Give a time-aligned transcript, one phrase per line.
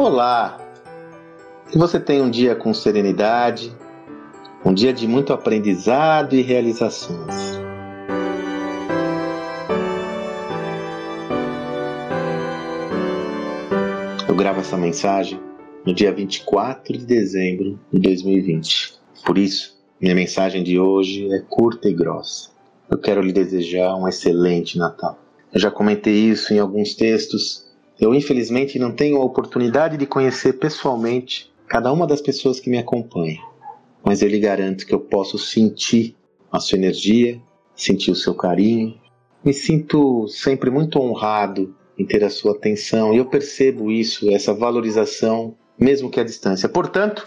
[0.00, 0.58] Olá!
[1.70, 3.70] Que você tenha um dia com serenidade,
[4.64, 7.60] um dia de muito aprendizado e realizações.
[14.26, 15.38] Eu gravo essa mensagem
[15.84, 18.94] no dia 24 de dezembro de 2020.
[19.26, 22.48] Por isso, minha mensagem de hoje é curta e grossa.
[22.90, 25.18] Eu quero lhe desejar um excelente Natal.
[25.52, 27.68] Eu já comentei isso em alguns textos
[28.00, 32.78] eu, infelizmente, não tenho a oportunidade de conhecer pessoalmente cada uma das pessoas que me
[32.78, 33.44] acompanham,
[34.02, 36.16] mas eu lhe garanto que eu posso sentir
[36.50, 37.40] a sua energia,
[37.76, 38.98] sentir o seu carinho.
[39.44, 44.54] Me sinto sempre muito honrado em ter a sua atenção e eu percebo isso, essa
[44.54, 46.68] valorização, mesmo que à distância.
[46.68, 47.26] Portanto,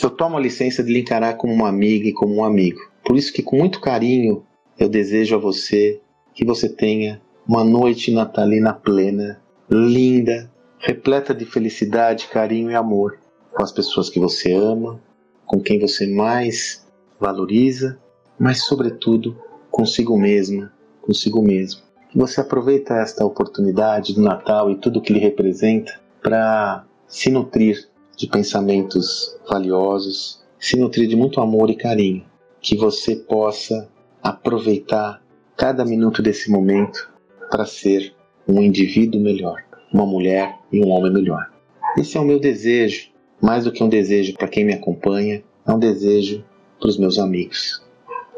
[0.00, 2.80] eu tomo a licença de lhe encarar como uma amiga e como um amigo.
[3.04, 4.44] Por isso que com muito carinho
[4.78, 6.00] eu desejo a você
[6.34, 9.40] que você tenha uma noite natalina plena
[9.70, 13.18] linda, repleta de felicidade, carinho e amor
[13.52, 15.00] com as pessoas que você ama,
[15.44, 16.86] com quem você mais
[17.18, 17.98] valoriza,
[18.38, 19.36] mas sobretudo
[19.70, 21.82] consigo mesma, consigo mesmo.
[22.14, 28.26] Você aproveita esta oportunidade do Natal e tudo que lhe representa para se nutrir de
[28.26, 32.24] pensamentos valiosos, se nutrir de muito amor e carinho.
[32.60, 33.88] Que você possa
[34.22, 35.22] aproveitar
[35.56, 37.10] cada minuto desse momento
[37.50, 38.14] para ser
[38.48, 41.50] um indivíduo melhor, uma mulher e um homem melhor.
[41.96, 43.08] Esse é o meu desejo,
[43.40, 46.44] mais do que um desejo para quem me acompanha, é um desejo
[46.80, 47.84] para os meus amigos.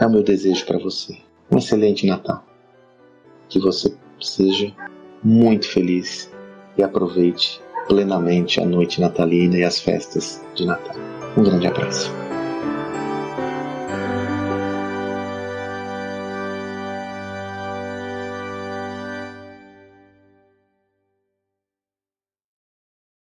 [0.00, 1.16] É o meu desejo para você.
[1.50, 2.44] Um excelente Natal.
[3.48, 4.72] Que você seja
[5.22, 6.30] muito feliz
[6.76, 10.96] e aproveite plenamente a noite natalina e as festas de Natal.
[11.36, 12.27] Um grande abraço.